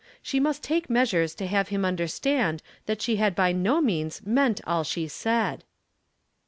She 0.23 0.39
must 0.39 0.63
take 0.63 0.89
measures 0.89 1.35
to 1.35 1.45
have 1.45 1.67
him 1.67 1.85
understand 1.85 2.63
that 2.87 3.03
she 3.03 3.17
had 3.17 3.35
by 3.35 3.51
no 3.51 3.79
means 3.81 4.19
meant 4.25 4.59
all 4.65 4.83
she 4.83 5.07
said. 5.07 5.63